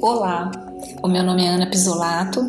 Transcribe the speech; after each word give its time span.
Olá, 0.00 0.50
o 1.02 1.08
meu 1.08 1.24
nome 1.24 1.44
é 1.44 1.48
Ana 1.48 1.66
Pisolato, 1.66 2.40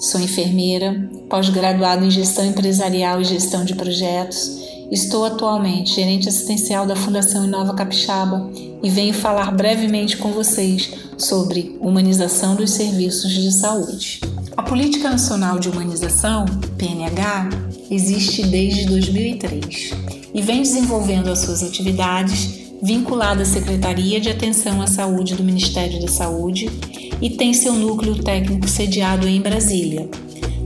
sou 0.00 0.20
enfermeira, 0.20 1.08
pós-graduada 1.28 2.04
em 2.04 2.10
gestão 2.10 2.46
empresarial 2.46 3.20
e 3.20 3.24
gestão 3.24 3.64
de 3.64 3.74
projetos. 3.74 4.58
Estou 4.90 5.26
atualmente 5.26 5.96
gerente 5.96 6.28
assistencial 6.28 6.86
da 6.86 6.96
Fundação 6.96 7.44
Inova 7.44 7.74
Capixaba 7.74 8.50
e 8.82 8.88
venho 8.88 9.12
falar 9.12 9.50
brevemente 9.52 10.16
com 10.16 10.32
vocês 10.32 10.90
sobre 11.18 11.76
humanização 11.80 12.56
dos 12.56 12.70
serviços 12.70 13.32
de 13.32 13.52
saúde. 13.52 14.20
A 14.56 14.62
Política 14.62 15.10
Nacional 15.10 15.58
de 15.58 15.68
Humanização, 15.68 16.46
PNH, 16.78 17.50
existe 17.90 18.46
desde 18.46 18.86
2003 18.86 20.07
e 20.34 20.42
vem 20.42 20.62
desenvolvendo 20.62 21.28
as 21.28 21.40
suas 21.40 21.62
atividades 21.62 22.68
vinculada 22.82 23.42
à 23.42 23.46
Secretaria 23.46 24.20
de 24.20 24.28
Atenção 24.28 24.80
à 24.80 24.86
Saúde 24.86 25.34
do 25.34 25.42
Ministério 25.42 26.00
da 26.00 26.08
Saúde 26.08 26.70
e 27.20 27.30
tem 27.30 27.52
seu 27.52 27.72
núcleo 27.72 28.22
técnico 28.22 28.68
sediado 28.68 29.26
em 29.26 29.40
Brasília. 29.40 30.08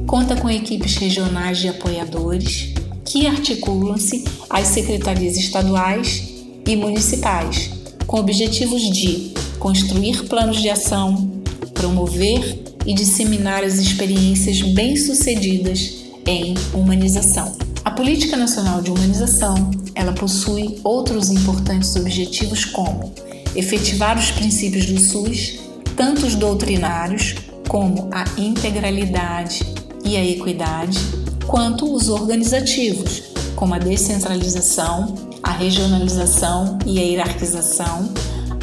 Conta 0.06 0.36
com 0.36 0.50
equipes 0.50 0.96
regionais 0.96 1.58
de 1.58 1.68
apoiadores 1.68 2.74
que 3.04 3.26
articulam-se 3.26 4.24
às 4.50 4.68
secretarias 4.68 5.36
estaduais 5.36 6.32
e 6.66 6.76
municipais, 6.76 7.70
com 8.06 8.18
objetivos 8.18 8.82
de 8.90 9.32
construir 9.58 10.24
planos 10.24 10.60
de 10.60 10.68
ação, 10.68 11.30
promover 11.72 12.62
e 12.86 12.94
disseminar 12.94 13.64
as 13.64 13.74
experiências 13.74 14.60
bem-sucedidas 14.60 16.02
em 16.26 16.54
humanização. 16.74 17.61
Política 17.92 18.36
Nacional 18.36 18.80
de 18.80 18.90
Humanização, 18.90 19.70
ela 19.94 20.12
possui 20.12 20.80
outros 20.82 21.30
importantes 21.30 21.94
objetivos 21.94 22.64
como 22.64 23.12
efetivar 23.54 24.18
os 24.18 24.30
princípios 24.30 24.86
do 24.86 24.98
SUS, 24.98 25.58
tanto 25.94 26.26
os 26.26 26.34
doutrinários 26.34 27.34
como 27.68 28.08
a 28.10 28.24
integralidade 28.40 29.60
e 30.04 30.16
a 30.16 30.24
equidade, 30.24 30.98
quanto 31.46 31.92
os 31.92 32.08
organizativos, 32.08 33.24
como 33.54 33.74
a 33.74 33.78
descentralização, 33.78 35.14
a 35.42 35.50
regionalização 35.50 36.78
e 36.86 36.98
a 36.98 37.02
hierarquização, 37.02 38.10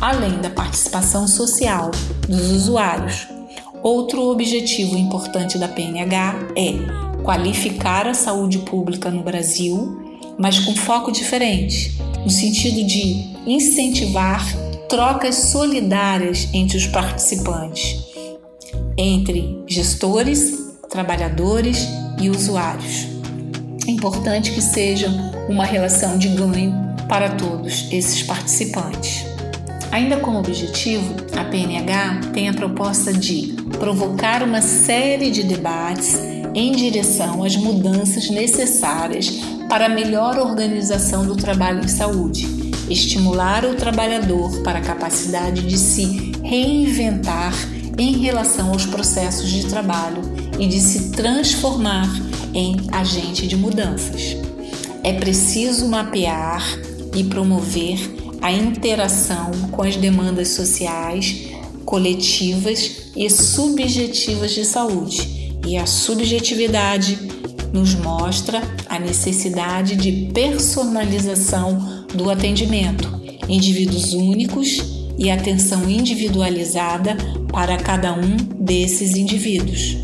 além 0.02 0.40
da 0.40 0.50
participação 0.50 1.28
social 1.28 1.92
dos 2.28 2.50
usuários. 2.52 3.28
Outro 3.84 4.24
objetivo 4.24 4.98
importante 4.98 5.58
da 5.58 5.68
PNH 5.68 6.36
é 6.56 7.09
qualificar 7.30 8.08
a 8.08 8.16
saúde 8.16 8.58
pública 8.58 9.12
no 9.12 9.22
Brasil, 9.22 10.02
mas 10.36 10.58
com 10.58 10.76
foco 10.76 11.12
diferente, 11.12 11.96
no 12.24 12.30
sentido 12.32 12.84
de 12.84 13.36
incentivar 13.46 14.44
trocas 14.90 15.36
solidárias 15.36 16.50
entre 16.52 16.76
os 16.76 16.88
participantes, 16.88 18.04
entre 18.98 19.64
gestores, 19.68 20.58
trabalhadores 20.90 21.88
e 22.20 22.32
usuários. 22.32 23.06
É 23.88 23.92
importante 23.92 24.52
que 24.52 24.62
seja 24.62 25.08
uma 25.48 25.66
relação 25.66 26.18
de 26.18 26.30
ganho 26.30 26.74
para 27.08 27.30
todos 27.30 27.90
esses 27.92 28.24
participantes. 28.24 29.24
Ainda 29.92 30.18
como 30.18 30.40
objetivo, 30.40 31.14
a 31.38 31.44
PNH 31.44 32.32
tem 32.34 32.50
a 32.50 32.54
proposta 32.56 33.14
de 33.14 33.54
provocar 33.78 34.42
uma 34.42 34.64
série 34.64 35.30
de 35.30 35.44
debates 35.44 36.39
em 36.54 36.72
direção 36.72 37.44
às 37.44 37.56
mudanças 37.56 38.30
necessárias 38.30 39.30
para 39.68 39.86
a 39.86 39.90
melhor 39.90 40.38
organização 40.38 41.26
do 41.26 41.36
trabalho 41.36 41.84
em 41.84 41.88
saúde, 41.88 42.48
estimular 42.90 43.66
o 43.66 43.76
trabalhador 43.76 44.64
para 44.64 44.80
a 44.80 44.82
capacidade 44.82 45.62
de 45.62 45.78
se 45.78 46.32
reinventar 46.44 47.54
em 47.98 48.18
relação 48.18 48.72
aos 48.72 48.86
processos 48.86 49.50
de 49.50 49.68
trabalho 49.68 50.22
e 50.58 50.68
de 50.68 50.80
se 50.80 51.12
transformar 51.12 52.10
em 52.54 52.78
agente 52.92 53.46
de 53.46 53.56
mudanças. 53.56 54.36
É 55.04 55.14
preciso 55.14 55.88
mapear 55.88 56.64
e 57.16 57.24
promover 57.24 58.00
a 58.42 58.52
interação 58.52 59.52
com 59.72 59.84
as 59.84 59.96
demandas 59.96 60.50
sociais, 60.50 61.50
coletivas 61.86 63.12
e 63.16 63.30
subjetivas 63.30 64.52
de 64.52 64.66
saúde 64.66 65.39
e 65.66 65.78
a 65.78 65.86
subjetividade 65.86 67.20
nos 67.72 67.96
mostra 67.96 68.62
a 68.88 69.00
necessidade 69.00 69.96
de 69.96 70.32
personalização 70.34 72.06
do 72.14 72.30
atendimento, 72.30 73.08
indivíduos 73.48 74.14
únicos 74.14 74.82
e 75.18 75.30
atenção 75.30 75.90
individualizada 75.90 77.16
para 77.52 77.78
cada 77.78 78.14
um 78.14 78.36
desses 78.60 79.16
indivíduos. 79.16 79.98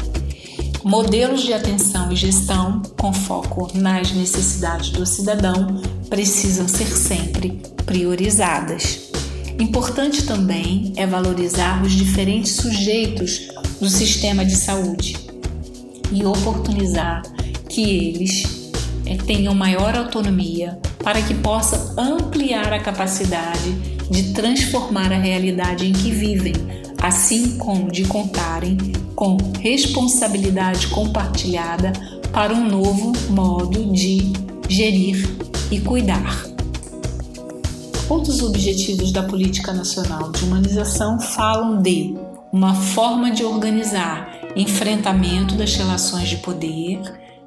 Modelos 0.83 1.41
de 1.41 1.53
atenção 1.53 2.11
e 2.11 2.15
gestão 2.15 2.81
com 2.99 3.11
foco 3.11 3.71
nas 3.73 4.11
necessidades 4.11 4.91
do 4.91 5.05
cidadão 5.05 5.81
precisam 6.09 6.67
ser 6.67 6.85
sempre 6.85 7.59
priorizadas. 7.87 9.09
Importante 9.57 10.25
também 10.25 10.93
é 10.95 11.07
valorizar 11.07 11.83
os 11.83 11.93
diferentes 11.93 12.51
sujeitos 12.51 13.47
do 13.79 13.89
sistema 13.89 14.45
de 14.45 14.55
saúde 14.55 15.25
e 16.11 16.25
oportunizar 16.25 17.21
que 17.69 17.81
eles 17.81 18.71
é, 19.05 19.15
tenham 19.17 19.53
maior 19.53 19.95
autonomia 19.95 20.79
para 21.03 21.21
que 21.21 21.33
possam 21.35 21.93
ampliar 21.97 22.73
a 22.73 22.79
capacidade 22.79 23.71
de 24.09 24.33
transformar 24.33 25.11
a 25.11 25.17
realidade 25.17 25.85
em 25.85 25.93
que 25.93 26.11
vivem, 26.11 26.53
assim 27.01 27.57
como 27.57 27.91
de 27.91 28.05
contarem 28.05 28.77
com 29.15 29.37
responsabilidade 29.59 30.87
compartilhada 30.87 31.93
para 32.31 32.53
um 32.53 32.67
novo 32.67 33.13
modo 33.29 33.91
de 33.91 34.33
gerir 34.67 35.27
e 35.71 35.79
cuidar. 35.79 36.45
Outros 38.09 38.43
objetivos 38.43 39.11
da 39.11 39.23
Política 39.23 39.73
Nacional 39.73 40.31
de 40.31 40.43
Humanização 40.43 41.19
falam 41.19 41.81
de 41.81 42.15
uma 42.51 42.75
forma 42.75 43.31
de 43.31 43.43
organizar 43.43 44.44
enfrentamento 44.55 45.55
das 45.55 45.75
relações 45.75 46.29
de 46.29 46.37
poder, 46.37 46.99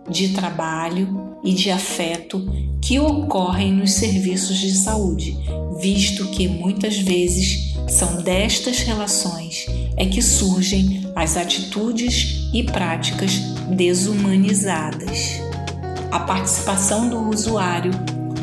de 0.09 0.31
trabalho 0.31 1.39
e 1.45 1.53
de 1.53 1.71
afeto 1.71 2.47
que 2.81 2.99
ocorrem 2.99 3.73
nos 3.73 3.93
serviços 3.93 4.59
de 4.59 4.73
saúde, 4.73 5.37
visto 5.81 6.27
que 6.31 6.49
muitas 6.49 6.99
vezes 6.99 7.75
são 7.89 8.23
destas 8.23 8.81
relações 8.81 9.67
é 9.97 10.07
que 10.07 10.23
surgem 10.23 11.11
as 11.17 11.37
atitudes 11.37 12.49
e 12.53 12.63
práticas 12.63 13.33
desumanizadas. 13.71 15.41
A 16.11 16.21
participação 16.21 17.09
do 17.09 17.29
usuário, 17.29 17.93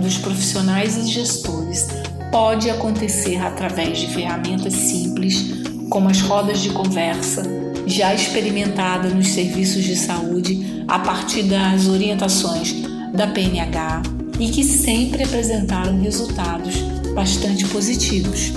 dos 0.02 0.18
profissionais 0.18 0.98
e 0.98 1.08
gestores 1.10 1.88
pode 2.32 2.70
acontecer 2.70 3.38
através 3.38 4.00
de 4.00 4.08
ferramentas 4.08 4.74
simples 4.74 5.64
como 5.90 6.10
as 6.10 6.20
rodas 6.22 6.60
de 6.60 6.70
conversa, 6.72 7.44
já 7.86 8.14
experimentada 8.14 9.10
nos 9.10 9.30
serviços 9.30 9.84
de 9.84 9.96
saúde 9.96 10.84
a 10.88 11.00
partir 11.00 11.44
das 11.44 11.88
orientações 11.88 12.76
da 13.14 13.28
PNH 13.28 14.04
e 14.40 14.50
que 14.50 14.64
sempre 14.64 15.24
apresentaram 15.24 16.02
resultados 16.02 16.76
bastante 17.14 17.66
positivos. 17.68 18.54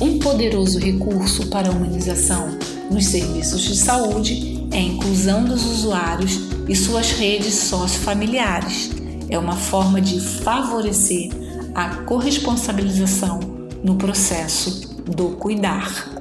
Um 0.00 0.18
poderoso 0.18 0.78
recurso 0.78 1.46
para 1.46 1.68
a 1.68 1.72
humanização 1.72 2.58
nos 2.90 3.06
serviços 3.06 3.62
de 3.62 3.76
saúde 3.76 4.66
é 4.70 4.78
a 4.78 4.82
inclusão 4.82 5.44
dos 5.44 5.64
usuários 5.64 6.40
e 6.68 6.74
suas 6.74 7.12
redes 7.12 7.54
sociofamiliares. 7.54 8.90
É 9.30 9.38
uma 9.38 9.56
forma 9.56 10.00
de 10.00 10.20
favorecer 10.20 11.30
a 11.74 11.96
corresponsabilização 12.04 13.40
no 13.82 13.96
processo 13.96 14.88
do 15.06 15.30
cuidar. 15.36 16.11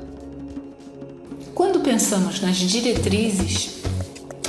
Pensamos 1.91 2.39
nas 2.39 2.55
diretrizes 2.55 3.81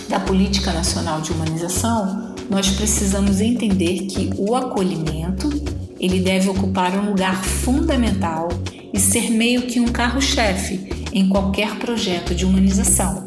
da 0.08 0.20
Política 0.20 0.72
Nacional 0.72 1.20
de 1.20 1.32
Humanização, 1.32 2.36
nós 2.48 2.70
precisamos 2.70 3.40
entender 3.40 4.06
que 4.06 4.30
o 4.38 4.54
acolhimento 4.54 5.50
ele 5.98 6.20
deve 6.20 6.48
ocupar 6.48 6.96
um 6.96 7.08
lugar 7.10 7.42
fundamental 7.44 8.48
e 8.94 9.00
ser 9.00 9.28
meio 9.28 9.62
que 9.62 9.80
um 9.80 9.86
carro-chefe 9.86 10.88
em 11.12 11.28
qualquer 11.28 11.80
projeto 11.80 12.32
de 12.32 12.46
humanização. 12.46 13.26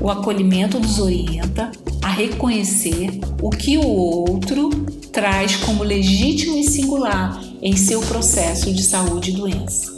O 0.00 0.08
acolhimento 0.08 0.78
nos 0.78 1.00
orienta 1.00 1.72
a 2.00 2.10
reconhecer 2.10 3.18
o 3.42 3.50
que 3.50 3.76
o 3.76 3.88
outro 3.88 4.70
traz 5.12 5.56
como 5.56 5.82
legítimo 5.82 6.56
e 6.56 6.62
singular 6.62 7.42
em 7.60 7.76
seu 7.76 8.00
processo 8.02 8.72
de 8.72 8.84
saúde 8.84 9.32
e 9.32 9.34
doença 9.34 9.97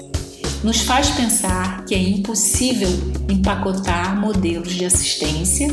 nos 0.63 0.83
faz 0.83 1.11
pensar 1.11 1.85
que 1.85 1.95
é 1.95 1.99
impossível 1.99 2.91
empacotar 3.29 4.21
modelos 4.21 4.73
de 4.73 4.85
assistência 4.85 5.69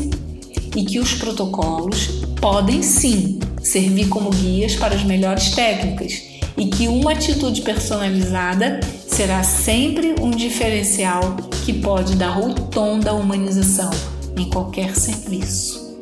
e 0.74 0.84
que 0.84 0.98
os 0.98 1.14
protocolos 1.14 2.08
podem 2.40 2.82
sim 2.82 3.38
servir 3.62 4.08
como 4.08 4.30
guias 4.30 4.76
para 4.76 4.94
as 4.94 5.04
melhores 5.04 5.50
técnicas 5.50 6.22
e 6.56 6.66
que 6.66 6.88
uma 6.88 7.12
atitude 7.12 7.62
personalizada 7.62 8.80
será 9.06 9.42
sempre 9.42 10.14
um 10.20 10.30
diferencial 10.30 11.36
que 11.64 11.72
pode 11.72 12.16
dar 12.16 12.40
o 12.40 12.54
tom 12.54 12.98
da 12.98 13.12
humanização 13.12 13.90
em 14.36 14.48
qualquer 14.48 14.96
serviço. 14.96 15.98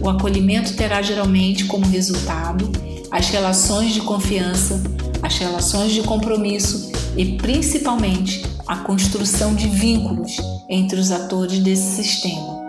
O 0.00 0.08
acolhimento 0.08 0.74
terá 0.76 1.02
geralmente 1.02 1.64
como 1.64 1.86
resultado 1.86 2.70
as 3.10 3.28
relações 3.28 3.92
de 3.92 4.00
confiança, 4.00 4.80
as 5.22 5.36
relações 5.36 5.92
de 5.92 6.02
compromisso 6.02 6.89
e 7.16 7.36
principalmente 7.36 8.42
a 8.66 8.76
construção 8.76 9.54
de 9.54 9.68
vínculos 9.68 10.36
entre 10.68 10.98
os 10.98 11.10
atores 11.10 11.58
desse 11.58 12.02
sistema. 12.02 12.60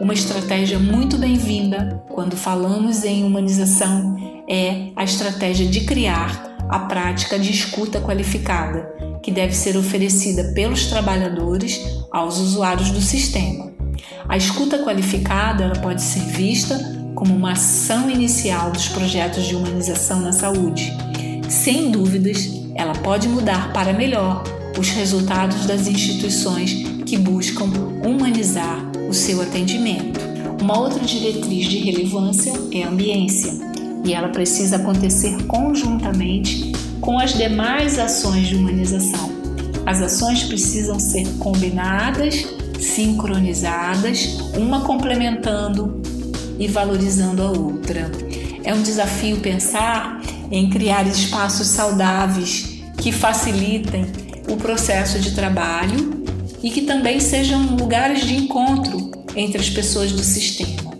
Uma 0.00 0.14
estratégia 0.14 0.78
muito 0.78 1.18
bem-vinda 1.18 2.02
quando 2.08 2.36
falamos 2.36 3.04
em 3.04 3.22
humanização 3.22 4.16
é 4.48 4.88
a 4.96 5.04
estratégia 5.04 5.66
de 5.66 5.82
criar 5.82 6.56
a 6.68 6.78
prática 6.80 7.38
de 7.38 7.50
escuta 7.50 8.00
qualificada, 8.00 8.88
que 9.22 9.30
deve 9.30 9.54
ser 9.54 9.76
oferecida 9.76 10.52
pelos 10.54 10.86
trabalhadores 10.86 11.80
aos 12.10 12.38
usuários 12.38 12.90
do 12.90 13.00
sistema. 13.00 13.70
A 14.28 14.36
escuta 14.36 14.78
qualificada 14.78 15.72
pode 15.82 16.00
ser 16.00 16.20
vista 16.20 16.78
como 17.14 17.34
uma 17.34 17.52
ação 17.52 18.10
inicial 18.10 18.70
dos 18.70 18.88
projetos 18.88 19.44
de 19.44 19.54
humanização 19.54 20.20
na 20.20 20.32
saúde. 20.32 20.96
Sem 21.48 21.90
dúvidas, 21.90 22.59
ela 22.80 22.94
pode 22.94 23.28
mudar 23.28 23.74
para 23.74 23.92
melhor 23.92 24.42
os 24.78 24.88
resultados 24.88 25.66
das 25.66 25.86
instituições 25.86 26.72
que 27.04 27.18
buscam 27.18 27.66
humanizar 28.02 28.90
o 29.06 29.12
seu 29.12 29.42
atendimento. 29.42 30.18
Uma 30.62 30.78
outra 30.78 31.04
diretriz 31.04 31.66
de 31.66 31.76
relevância 31.76 32.52
é 32.72 32.82
a 32.82 32.88
ambiência, 32.88 33.52
e 34.02 34.14
ela 34.14 34.28
precisa 34.28 34.76
acontecer 34.76 35.44
conjuntamente 35.44 36.72
com 37.02 37.18
as 37.18 37.34
demais 37.34 37.98
ações 37.98 38.48
de 38.48 38.56
humanização. 38.56 39.28
As 39.84 40.00
ações 40.00 40.44
precisam 40.44 40.98
ser 40.98 41.26
combinadas, 41.38 42.46
sincronizadas, 42.78 44.38
uma 44.56 44.80
complementando 44.80 46.00
e 46.58 46.66
valorizando 46.66 47.42
a 47.42 47.50
outra. 47.50 48.10
É 48.64 48.72
um 48.72 48.82
desafio 48.82 49.36
pensar 49.40 50.22
em 50.50 50.70
criar 50.70 51.06
espaços 51.06 51.68
saudáveis 51.68 52.69
que 53.00 53.10
facilitem 53.10 54.06
o 54.48 54.56
processo 54.56 55.18
de 55.18 55.32
trabalho 55.32 56.22
e 56.62 56.70
que 56.70 56.82
também 56.82 57.18
sejam 57.18 57.76
lugares 57.76 58.26
de 58.26 58.36
encontro 58.36 59.10
entre 59.34 59.60
as 59.60 59.70
pessoas 59.70 60.12
do 60.12 60.22
sistema. 60.22 60.92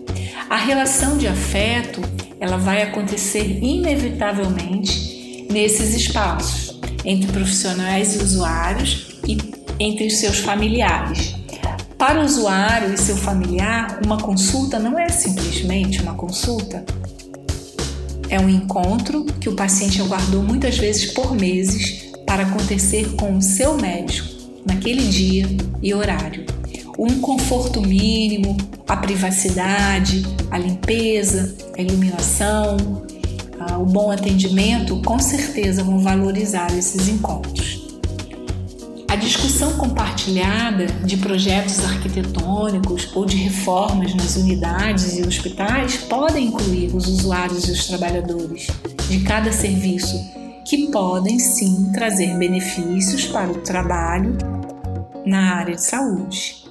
A 0.49 0.55
relação 0.55 1.17
de 1.17 1.27
afeto, 1.27 2.01
ela 2.39 2.57
vai 2.57 2.81
acontecer 2.81 3.59
inevitavelmente 3.61 5.47
nesses 5.49 5.93
espaços 5.93 6.79
entre 7.05 7.31
profissionais 7.31 8.15
e 8.15 8.23
usuários 8.23 9.19
e 9.27 9.37
entre 9.79 10.07
os 10.07 10.17
seus 10.17 10.39
familiares. 10.39 11.35
Para 11.97 12.19
o 12.19 12.25
usuário 12.25 12.93
e 12.93 12.97
seu 12.97 13.15
familiar, 13.15 13.99
uma 14.03 14.17
consulta 14.17 14.79
não 14.79 14.97
é 14.97 15.07
simplesmente 15.09 16.01
uma 16.01 16.15
consulta. 16.15 16.83
É 18.31 18.39
um 18.39 18.47
encontro 18.47 19.25
que 19.25 19.49
o 19.49 19.55
paciente 19.57 20.01
aguardou 20.01 20.41
muitas 20.41 20.77
vezes 20.77 21.11
por 21.11 21.35
meses 21.35 22.13
para 22.25 22.43
acontecer 22.43 23.13
com 23.17 23.37
o 23.37 23.41
seu 23.41 23.75
médico 23.75 24.29
naquele 24.65 25.05
dia 25.09 25.45
e 25.83 25.93
horário. 25.93 26.45
Um 26.97 27.19
conforto 27.19 27.81
mínimo, 27.81 28.55
a 28.87 28.95
privacidade, 28.95 30.23
a 30.49 30.57
limpeza, 30.57 31.53
a 31.77 31.81
iluminação, 31.81 32.77
o 33.77 33.85
bom 33.85 34.09
atendimento, 34.09 35.01
com 35.01 35.19
certeza 35.19 35.83
vão 35.83 35.99
valorizar 35.99 36.73
esses 36.77 37.09
encontros. 37.09 37.80
A 39.11 39.17
discussão 39.17 39.73
compartilhada 39.73 40.85
de 41.03 41.17
projetos 41.17 41.83
arquitetônicos 41.83 43.09
ou 43.13 43.25
de 43.25 43.35
reformas 43.35 44.15
nas 44.15 44.37
unidades 44.37 45.17
e 45.17 45.21
hospitais 45.21 45.97
podem 45.97 46.47
incluir 46.47 46.95
os 46.95 47.07
usuários 47.07 47.67
e 47.67 47.73
os 47.73 47.87
trabalhadores 47.87 48.67
de 49.09 49.19
cada 49.19 49.51
serviço, 49.51 50.17
que 50.63 50.89
podem 50.89 51.37
sim 51.39 51.91
trazer 51.91 52.37
benefícios 52.37 53.25
para 53.25 53.51
o 53.51 53.55
trabalho 53.55 54.37
na 55.25 55.55
área 55.57 55.75
de 55.75 55.83
saúde. 55.83 56.63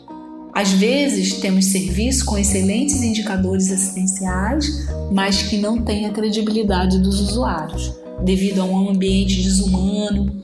Às 0.55 0.73
vezes 0.73 1.35
temos 1.41 1.67
serviços 1.67 2.23
com 2.23 2.39
excelentes 2.39 3.03
indicadores 3.03 3.71
assistenciais, 3.71 4.67
mas 5.13 5.43
que 5.43 5.59
não 5.59 5.83
têm 5.83 6.07
a 6.07 6.11
credibilidade 6.11 7.01
dos 7.01 7.21
usuários, 7.21 7.93
devido 8.25 8.63
a 8.63 8.65
um 8.65 8.89
ambiente 8.89 9.43
desumano 9.43 10.43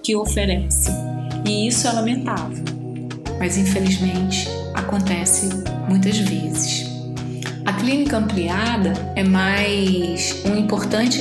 que 0.00 0.14
oferece 0.14 1.07
e 1.48 1.66
isso 1.66 1.88
é 1.88 1.92
lamentável, 1.92 2.62
mas 3.38 3.56
infelizmente 3.56 4.46
acontece 4.74 5.48
muitas 5.88 6.18
vezes. 6.18 6.86
A 7.64 7.72
clínica 7.72 8.18
ampliada 8.18 8.92
é 9.16 9.24
mais 9.24 10.42
um 10.44 10.56
importante 10.56 11.18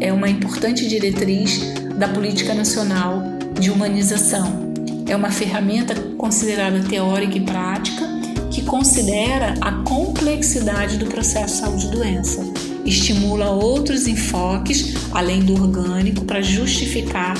é 0.00 0.12
uma 0.12 0.28
importante 0.28 0.88
diretriz 0.88 1.60
da 1.96 2.08
política 2.08 2.54
nacional 2.54 3.22
de 3.58 3.70
humanização. 3.70 4.72
É 5.06 5.14
uma 5.14 5.30
ferramenta 5.30 5.94
considerada 6.16 6.80
teórica 6.80 7.36
e 7.36 7.40
prática 7.40 8.04
que 8.50 8.62
considera 8.62 9.54
a 9.60 9.72
complexidade 9.84 10.98
do 10.98 11.06
processo 11.06 11.60
saúde-doença, 11.60 12.40
estimula 12.84 13.50
outros 13.50 14.08
enfoques 14.08 14.94
além 15.12 15.40
do 15.40 15.54
orgânico 15.54 16.24
para 16.24 16.42
justificar 16.42 17.36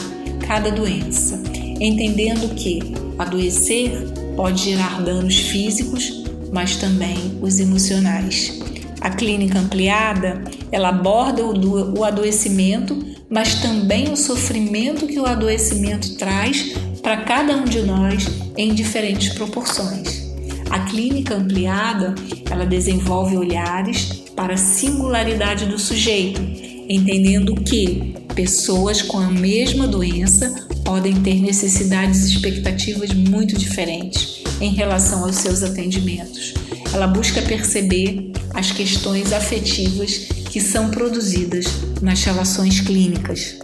cada 0.46 0.70
doença 0.70 1.57
entendendo 1.80 2.54
que 2.54 2.80
adoecer 3.18 3.92
pode 4.36 4.64
gerar 4.64 5.02
danos 5.02 5.36
físicos, 5.38 6.24
mas 6.52 6.76
também 6.76 7.38
os 7.40 7.58
emocionais. 7.58 8.58
A 9.00 9.10
clínica 9.10 9.58
ampliada, 9.58 10.42
ela 10.72 10.88
aborda 10.88 11.44
o 11.44 12.04
adoecimento, 12.04 12.98
mas 13.28 13.56
também 13.56 14.12
o 14.12 14.16
sofrimento 14.16 15.06
que 15.06 15.18
o 15.18 15.26
adoecimento 15.26 16.16
traz 16.16 16.72
para 17.02 17.18
cada 17.18 17.56
um 17.56 17.64
de 17.64 17.82
nós 17.82 18.26
em 18.56 18.74
diferentes 18.74 19.30
proporções. 19.34 20.28
A 20.70 20.80
clínica 20.80 21.34
ampliada, 21.34 22.14
ela 22.50 22.66
desenvolve 22.66 23.36
olhares 23.36 24.24
para 24.36 24.54
a 24.54 24.58
singularidade 24.58 25.66
do 25.66 25.78
sujeito, 25.78 26.40
entendendo 26.88 27.54
que 27.54 28.14
pessoas 28.34 29.02
com 29.02 29.18
a 29.18 29.30
mesma 29.30 29.86
doença 29.86 30.67
podem 30.88 31.20
ter 31.20 31.38
necessidades 31.42 32.22
e 32.22 32.32
expectativas 32.32 33.12
muito 33.12 33.58
diferentes 33.58 34.42
em 34.58 34.72
relação 34.72 35.22
aos 35.22 35.36
seus 35.36 35.62
atendimentos. 35.62 36.54
Ela 36.94 37.06
busca 37.06 37.42
perceber 37.42 38.32
as 38.54 38.72
questões 38.72 39.30
afetivas 39.34 40.16
que 40.48 40.62
são 40.62 40.90
produzidas 40.90 41.66
nas 42.00 42.24
relações 42.24 42.80
clínicas. 42.80 43.58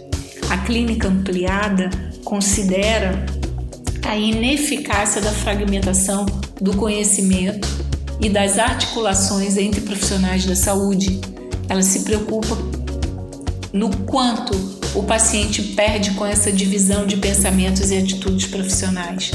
A 0.51 0.59
clínica 0.59 1.07
ampliada 1.07 1.89
considera 2.23 3.25
a 4.07 4.15
ineficácia 4.15 5.19
da 5.19 5.31
fragmentação 5.31 6.27
do 6.61 6.77
conhecimento 6.77 7.67
e 8.21 8.29
das 8.29 8.59
articulações 8.59 9.57
entre 9.57 9.81
profissionais 9.81 10.45
da 10.45 10.55
saúde. 10.55 11.19
Ela 11.67 11.81
se 11.81 12.01
preocupa 12.01 12.55
no 13.73 13.89
quanto 14.05 14.84
o 14.95 15.03
paciente 15.03 15.61
perde 15.61 16.11
com 16.11 16.25
essa 16.25 16.51
divisão 16.51 17.05
de 17.05 17.17
pensamentos 17.17 17.91
e 17.91 17.97
atitudes 17.97 18.47
profissionais. 18.47 19.31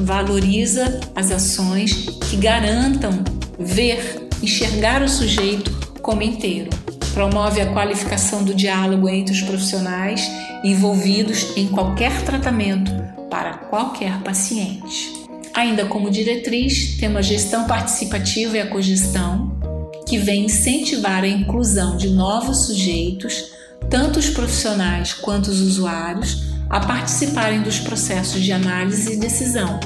Valoriza 0.00 1.00
as 1.14 1.30
ações 1.30 1.92
que 2.28 2.36
garantam 2.36 3.22
ver, 3.58 4.28
enxergar 4.42 5.02
o 5.02 5.08
sujeito 5.08 5.70
como 6.02 6.22
inteiro. 6.22 6.68
Promove 7.14 7.60
a 7.60 7.72
qualificação 7.72 8.42
do 8.42 8.52
diálogo 8.52 9.08
entre 9.08 9.32
os 9.32 9.40
profissionais 9.40 10.28
envolvidos 10.64 11.56
em 11.56 11.68
qualquer 11.68 12.22
tratamento 12.22 12.90
para 13.30 13.54
qualquer 13.54 14.20
paciente. 14.22 15.12
Ainda 15.54 15.86
como 15.86 16.10
diretriz, 16.10 16.96
temos 16.98 17.18
a 17.18 17.22
gestão 17.22 17.68
participativa 17.68 18.56
e 18.56 18.60
a 18.60 18.66
cogestão, 18.66 19.56
que 20.08 20.18
vem 20.18 20.46
incentivar 20.46 21.22
a 21.22 21.28
inclusão 21.28 21.96
de 21.96 22.10
novos 22.10 22.66
sujeitos 22.66 23.53
tanto 23.94 24.18
os 24.18 24.28
profissionais 24.28 25.12
quanto 25.12 25.46
os 25.46 25.60
usuários 25.60 26.42
a 26.68 26.80
participarem 26.80 27.62
dos 27.62 27.78
processos 27.78 28.42
de 28.42 28.50
análise 28.50 29.12
e 29.12 29.16
decisão, 29.16 29.78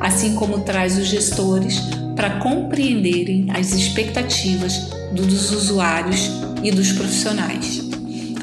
assim 0.00 0.34
como 0.34 0.60
traz 0.60 0.98
os 0.98 1.06
gestores 1.06 1.80
para 2.14 2.40
compreenderem 2.40 3.46
as 3.54 3.72
expectativas 3.72 4.90
dos 5.12 5.50
usuários 5.50 6.30
e 6.62 6.70
dos 6.70 6.92
profissionais. 6.92 7.80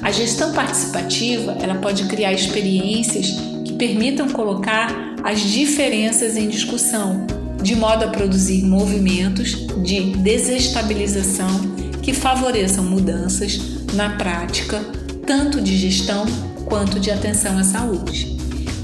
A 0.02 0.12
gestão 0.12 0.54
participativa 0.54 1.56
ela 1.62 1.76
pode 1.76 2.06
criar 2.06 2.34
experiências 2.34 3.28
que 3.64 3.74
permitam 3.74 4.28
colocar 4.28 4.92
as 5.24 5.40
diferenças 5.40 6.36
em 6.36 6.50
discussão, 6.50 7.28
de 7.62 7.76
modo 7.76 8.06
a 8.06 8.08
produzir 8.08 8.64
movimentos 8.64 9.52
de 9.84 10.16
desestabilização 10.16 11.76
que 12.02 12.12
favoreçam 12.12 12.84
mudanças 12.84 13.60
na 13.94 14.18
prática 14.18 15.00
tanto 15.32 15.62
de 15.62 15.78
gestão 15.78 16.26
quanto 16.66 17.00
de 17.00 17.10
atenção 17.10 17.58
à 17.58 17.64
saúde. 17.64 18.36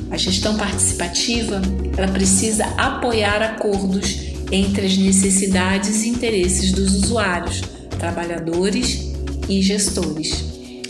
A 0.10 0.16
gestão 0.16 0.56
participativa, 0.56 1.62
ela 1.98 2.08
precisa 2.08 2.64
apoiar 2.78 3.42
acordos 3.42 4.18
entre 4.50 4.86
as 4.86 4.96
necessidades 4.96 6.06
e 6.06 6.08
interesses 6.08 6.72
dos 6.72 6.96
usuários, 6.96 7.64
trabalhadores 8.00 9.12
e 9.50 9.62
gestores. 9.62 10.46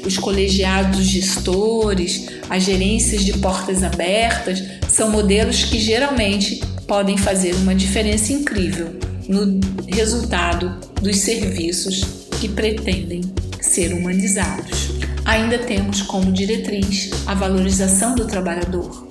Os 0.05 0.15
colegiados 0.15 1.03
gestores, 1.07 2.27
as 2.47 2.61
gerências 2.61 3.25
de 3.25 3.33
portas 3.39 3.81
abertas 3.81 4.61
são 4.87 5.09
modelos 5.09 5.63
que 5.63 5.79
geralmente 5.79 6.61
podem 6.85 7.17
fazer 7.17 7.55
uma 7.55 7.73
diferença 7.73 8.31
incrível 8.31 8.95
no 9.27 9.59
resultado 9.87 10.77
dos 11.01 11.17
serviços 11.17 12.03
que 12.39 12.47
pretendem 12.47 13.21
ser 13.59 13.91
humanizados. 13.91 14.96
Ainda 15.27 15.59
temos 15.59 16.01
como 16.03 16.31
diretriz 16.31 17.09
a 17.25 17.33
valorização 17.33 18.15
do 18.15 18.25
trabalhador, 18.25 19.09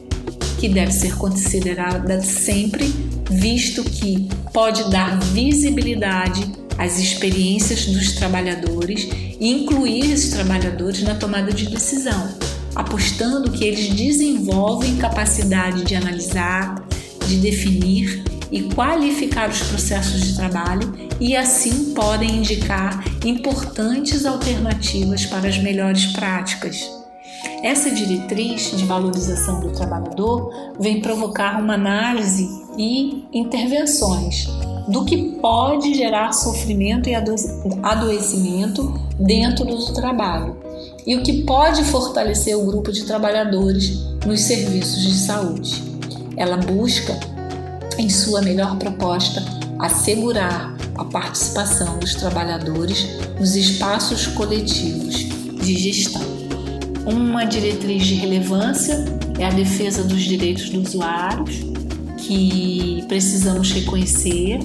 que 0.59 0.67
deve 0.67 0.91
ser 0.91 1.15
considerada 1.15 2.23
sempre, 2.23 2.87
visto 3.31 3.85
que 3.85 4.27
pode 4.51 4.91
dar 4.91 5.21
visibilidade 5.21 6.51
às 6.79 6.99
experiências 6.99 7.85
dos 7.85 8.13
trabalhadores 8.13 9.07
e 9.39 9.53
incluir 9.53 10.11
esses 10.11 10.31
trabalhadores 10.31 11.03
na 11.03 11.17
tomada 11.17 11.53
de 11.53 11.69
decisão, 11.69 12.35
apostando 12.75 13.53
que 13.53 13.67
eles 13.67 13.91
desenvolvem 13.91 14.97
capacidade 14.97 15.85
de 15.85 15.95
analisar, 15.95 16.83
de 17.29 17.37
definir 17.37 18.25
e 18.51 18.63
qualificar 18.75 19.49
os 19.49 19.61
processos 19.63 20.21
de 20.21 20.37
trabalho 20.37 20.95
e 21.21 21.37
assim 21.37 21.95
podem 21.95 22.37
indicar 22.37 23.05
importantes 23.25 24.25
alternativas 24.25 25.27
para 25.27 25.49
as 25.49 25.59
melhores 25.59 26.07
práticas. 26.07 26.91
Essa 27.63 27.91
diretriz 27.91 28.77
de 28.77 28.85
valorização 28.85 29.61
do 29.61 29.73
trabalhador 29.73 30.75
vem 30.79 31.01
provocar 31.01 31.61
uma 31.61 31.75
análise 31.75 32.49
e 32.79 33.25
intervenções 33.33 34.47
do 34.89 35.05
que 35.05 35.33
pode 35.41 35.95
gerar 35.95 36.33
sofrimento 36.33 37.09
e 37.09 37.15
adoecimento 37.83 38.95
dentro 39.19 39.65
do 39.65 39.93
trabalho 39.93 40.57
e 41.07 41.17
o 41.17 41.23
que 41.23 41.43
pode 41.43 41.83
fortalecer 41.85 42.57
o 42.57 42.67
grupo 42.67 42.93
de 42.93 43.05
trabalhadores 43.05 43.99
nos 44.25 44.43
serviços 44.43 45.03
de 45.03 45.15
saúde. 45.15 45.83
Ela 46.37 46.57
busca 46.57 47.19
em 47.99 48.09
sua 48.09 48.43
melhor 48.43 48.77
proposta, 48.77 49.45
assegurar 49.79 50.75
a 50.95 51.05
participação 51.05 51.99
dos 51.99 52.15
trabalhadores 52.15 53.07
nos 53.39 53.55
espaços 53.55 54.27
coletivos 54.29 55.15
de 55.63 55.77
gestão. 55.77 56.23
Uma 57.07 57.45
diretriz 57.45 58.07
de 58.07 58.15
relevância 58.15 59.05
é 59.39 59.45
a 59.45 59.51
defesa 59.51 60.03
dos 60.03 60.23
direitos 60.23 60.71
dos 60.71 60.89
usuários, 60.89 61.61
que 62.19 63.05
precisamos 63.09 63.71
reconhecer 63.73 64.59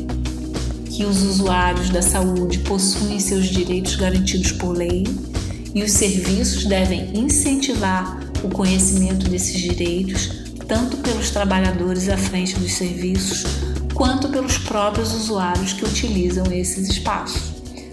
que 0.90 1.06
os 1.06 1.22
usuários 1.24 1.90
da 1.90 2.02
saúde 2.02 2.60
possuem 2.60 3.20
seus 3.20 3.46
direitos 3.48 3.96
garantidos 3.96 4.52
por 4.54 4.76
lei 4.76 5.04
e 5.74 5.84
os 5.84 5.92
serviços 5.92 6.66
devem 6.66 7.12
incentivar 7.18 8.20
o 8.44 8.50
conhecimento 8.50 9.30
desses 9.30 9.60
direitos 9.62 10.50
tanto 10.72 10.96
pelos 11.00 11.32
trabalhadores 11.32 12.08
à 12.08 12.16
frente 12.16 12.58
dos 12.58 12.72
serviços, 12.72 13.44
quanto 13.94 14.30
pelos 14.30 14.58
próprios 14.58 15.13
usuários 15.13 15.74
que 15.74 15.84
utilizam 15.84 16.46
esses 16.50 16.88
espaços. 16.88 17.51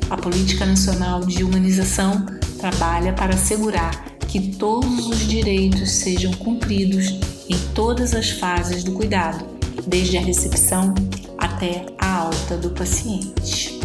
A 0.09 0.17
Política 0.17 0.65
Nacional 0.65 1.27
de 1.27 1.43
Humanização 1.43 2.25
trabalha 2.57 3.13
para 3.13 3.35
assegurar 3.35 4.05
que 4.29 4.53
todos 4.53 5.09
os 5.09 5.27
direitos 5.27 5.91
sejam 5.91 6.33
cumpridos 6.35 7.19
em 7.49 7.59
todas 7.75 8.15
as 8.15 8.31
fases 8.31 8.85
do 8.85 8.93
cuidado, 8.93 9.45
desde 9.85 10.17
a 10.17 10.21
recepção 10.21 10.95
até 11.37 11.85
a 11.99 12.19
alta 12.19 12.57
do 12.57 12.71
paciente. 12.71 13.81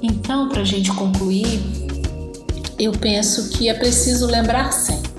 Então, 0.00 0.48
para 0.48 0.60
a 0.60 0.64
gente 0.64 0.92
concluir, 0.92 1.60
eu 2.78 2.92
penso 2.92 3.48
que 3.48 3.68
é 3.68 3.74
preciso 3.74 4.26
lembrar 4.26 4.70
sempre 4.70 5.09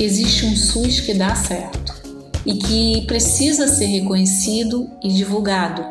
que 0.00 0.04
existe 0.04 0.46
um 0.46 0.56
SUS 0.56 0.98
que 0.98 1.12
dá 1.12 1.34
certo 1.34 1.92
e 2.46 2.54
que 2.54 3.04
precisa 3.06 3.68
ser 3.68 3.84
reconhecido 3.84 4.88
e 5.04 5.12
divulgado. 5.12 5.84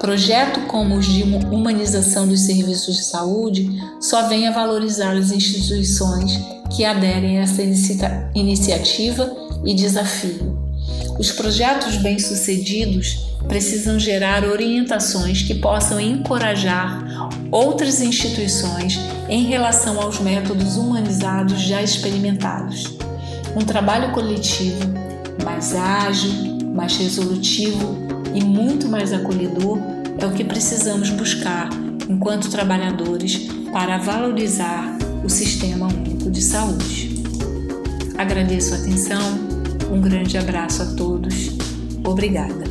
Projeto 0.00 0.60
como 0.68 0.96
os 0.96 1.04
de 1.04 1.22
humanização 1.22 2.26
dos 2.26 2.46
serviços 2.46 2.96
de 2.96 3.04
saúde 3.04 3.68
só 4.00 4.26
vem 4.26 4.48
a 4.48 4.52
valorizar 4.52 5.14
as 5.14 5.32
instituições 5.32 6.32
que 6.74 6.82
aderem 6.82 7.38
a 7.38 7.42
essa 7.42 7.60
iniciativa 8.34 9.30
e 9.66 9.74
desafio. 9.74 10.58
Os 11.18 11.30
projetos 11.30 11.98
bem-sucedidos 11.98 13.34
precisam 13.46 13.98
gerar 13.98 14.46
orientações 14.46 15.42
que 15.42 15.56
possam 15.56 16.00
encorajar 16.00 17.28
outras 17.52 18.00
instituições 18.00 18.98
em 19.28 19.44
relação 19.44 20.00
aos 20.00 20.20
métodos 20.20 20.78
humanizados 20.78 21.60
já 21.60 21.82
experimentados. 21.82 22.96
Um 23.56 23.64
trabalho 23.64 24.12
coletivo 24.12 24.84
mais 25.42 25.74
ágil, 25.74 26.30
mais 26.74 26.94
resolutivo 26.98 27.96
e 28.34 28.44
muito 28.44 28.86
mais 28.86 29.14
acolhedor 29.14 29.78
é 30.18 30.26
o 30.26 30.32
que 30.32 30.44
precisamos 30.44 31.08
buscar 31.08 31.70
enquanto 32.06 32.50
trabalhadores 32.50 33.48
para 33.72 33.96
valorizar 33.96 34.98
o 35.24 35.30
Sistema 35.30 35.86
Único 35.86 36.30
de 36.30 36.42
Saúde. 36.42 37.22
Agradeço 38.18 38.74
a 38.74 38.76
atenção, 38.76 39.22
um 39.90 40.02
grande 40.02 40.36
abraço 40.36 40.82
a 40.82 40.86
todos, 40.94 41.48
obrigada. 42.04 42.65